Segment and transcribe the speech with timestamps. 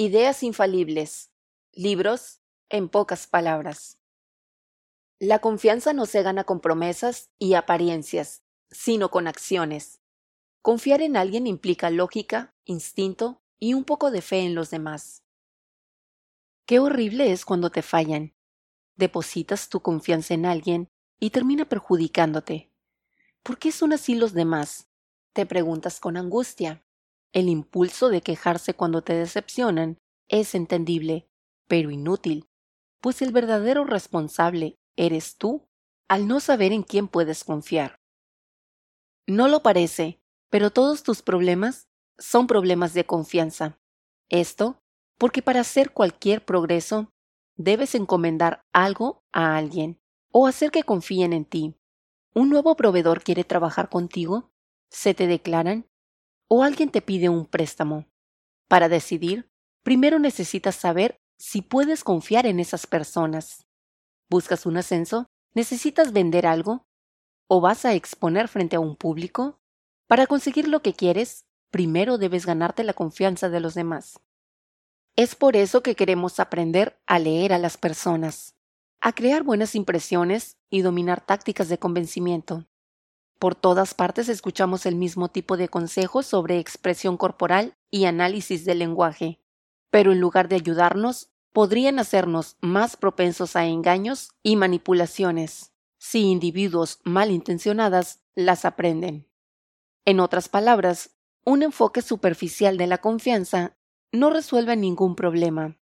[0.00, 1.32] Ideas infalibles.
[1.72, 3.98] Libros en pocas palabras.
[5.18, 10.00] La confianza no se gana con promesas y apariencias, sino con acciones.
[10.62, 15.24] Confiar en alguien implica lógica, instinto y un poco de fe en los demás.
[16.64, 18.36] Qué horrible es cuando te fallan.
[18.94, 22.70] Depositas tu confianza en alguien y termina perjudicándote.
[23.42, 24.88] ¿Por qué son así los demás?
[25.32, 26.84] Te preguntas con angustia.
[27.32, 31.28] El impulso de quejarse cuando te decepcionan es entendible,
[31.66, 32.48] pero inútil,
[33.00, 35.68] pues el verdadero responsable eres tú
[36.08, 38.00] al no saber en quién puedes confiar.
[39.26, 41.88] No lo parece, pero todos tus problemas
[42.18, 43.78] son problemas de confianza.
[44.30, 44.82] Esto
[45.18, 47.12] porque para hacer cualquier progreso
[47.56, 50.00] debes encomendar algo a alguien
[50.30, 51.74] o hacer que confíen en ti.
[52.34, 54.52] ¿Un nuevo proveedor quiere trabajar contigo?
[54.90, 55.87] ¿Se te declaran?
[56.48, 58.06] O alguien te pide un préstamo.
[58.68, 59.50] Para decidir,
[59.82, 63.66] primero necesitas saber si puedes confiar en esas personas.
[64.28, 65.26] ¿Buscas un ascenso?
[65.54, 66.86] ¿Necesitas vender algo?
[67.46, 69.60] ¿O vas a exponer frente a un público?
[70.06, 74.20] Para conseguir lo que quieres, primero debes ganarte la confianza de los demás.
[75.16, 78.54] Es por eso que queremos aprender a leer a las personas,
[79.00, 82.66] a crear buenas impresiones y dominar tácticas de convencimiento.
[83.38, 88.80] Por todas partes escuchamos el mismo tipo de consejos sobre expresión corporal y análisis del
[88.80, 89.38] lenguaje,
[89.90, 97.00] pero en lugar de ayudarnos, podrían hacernos más propensos a engaños y manipulaciones, si individuos
[97.04, 99.26] malintencionadas las aprenden.
[100.04, 103.76] En otras palabras, un enfoque superficial de la confianza
[104.12, 105.78] no resuelve ningún problema.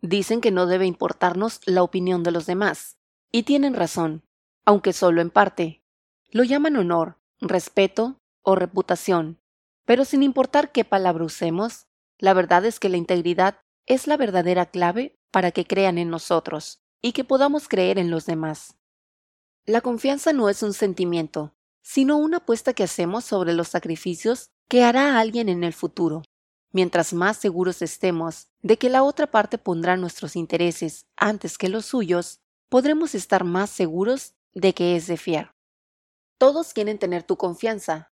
[0.00, 2.96] Dicen que no debe importarnos la opinión de los demás,
[3.32, 4.22] y tienen razón,
[4.64, 5.77] aunque solo en parte.
[6.30, 9.40] Lo llaman honor, respeto o reputación,
[9.86, 11.86] pero sin importar qué palabra usemos,
[12.18, 16.82] la verdad es que la integridad es la verdadera clave para que crean en nosotros
[17.00, 18.76] y que podamos creer en los demás.
[19.64, 24.84] La confianza no es un sentimiento, sino una apuesta que hacemos sobre los sacrificios que
[24.84, 26.22] hará alguien en el futuro.
[26.72, 31.86] Mientras más seguros estemos de que la otra parte pondrá nuestros intereses antes que los
[31.86, 35.57] suyos, podremos estar más seguros de que es de fiar.
[36.38, 38.12] Todos quieren tener tu confianza,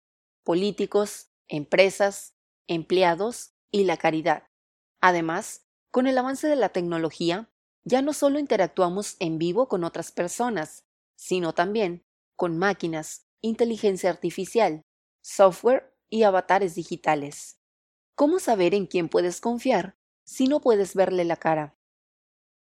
[0.45, 2.35] políticos, empresas,
[2.67, 4.45] empleados y la caridad.
[5.01, 7.51] Además, con el avance de la tecnología,
[7.83, 10.85] ya no solo interactuamos en vivo con otras personas,
[11.17, 12.05] sino también
[12.37, 14.85] con máquinas, inteligencia artificial,
[15.23, 17.59] software y avatares digitales.
[18.15, 21.75] ¿Cómo saber en quién puedes confiar si no puedes verle la cara?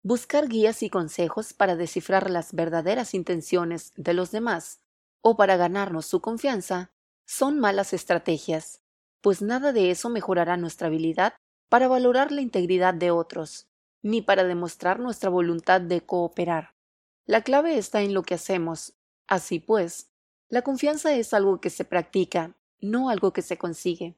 [0.03, 4.81] Buscar guías y consejos para descifrar las verdaderas intenciones de los demás
[5.29, 6.93] o para ganarnos su confianza
[7.25, 8.85] son malas estrategias,
[9.21, 11.35] pues nada de eso mejorará nuestra habilidad
[11.69, 13.67] para valorar la integridad de otros,
[14.03, 16.77] ni para demostrar nuestra voluntad de cooperar.
[17.25, 18.95] La clave está en lo que hacemos.
[19.27, 20.13] Así pues,
[20.49, 24.15] la confianza es algo que se practica, no algo que se consigue.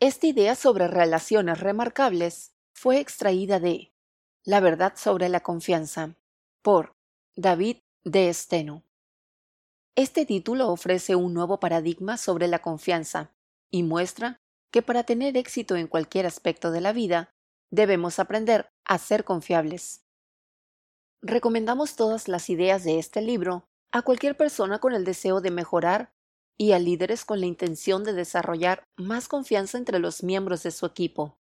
[0.00, 3.92] Esta idea sobre relaciones remarcables fue extraída de
[4.42, 6.16] La verdad sobre la confianza
[6.62, 6.96] por
[7.36, 8.84] David de Steno.
[9.94, 13.30] Este título ofrece un nuevo paradigma sobre la confianza
[13.70, 14.40] y muestra
[14.72, 17.34] que para tener éxito en cualquier aspecto de la vida,
[17.70, 20.06] debemos aprender a ser confiables.
[21.20, 26.14] Recomendamos todas las ideas de este libro a cualquier persona con el deseo de mejorar
[26.58, 30.86] y a líderes con la intención de desarrollar más confianza entre los miembros de su
[30.86, 31.38] equipo.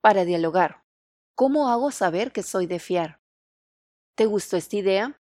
[0.00, 0.82] Para dialogar,
[1.36, 3.20] ¿cómo hago saber que soy de fiar?
[4.16, 5.20] ¿Te gustó esta idea?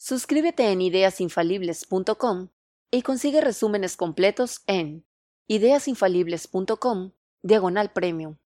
[0.00, 2.50] Suscríbete en ideasinfalibles.com
[2.92, 5.04] y consigue resúmenes completos en
[5.48, 7.10] ideasinfalibles.com
[7.42, 8.36] diagonal premium.